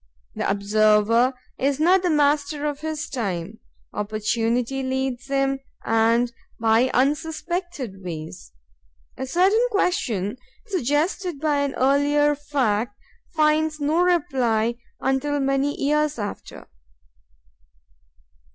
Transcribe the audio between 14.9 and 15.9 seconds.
until many